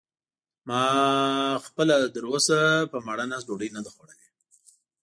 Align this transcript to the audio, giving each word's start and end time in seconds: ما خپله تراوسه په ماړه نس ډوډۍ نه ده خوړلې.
ما 0.67 0.83
خپله 1.65 1.95
تراوسه 2.13 2.59
په 2.91 2.97
ماړه 3.05 3.25
نس 3.31 3.41
ډوډۍ 3.47 3.69
نه 3.75 3.81
ده 3.85 3.89
خوړلې. 3.95 4.27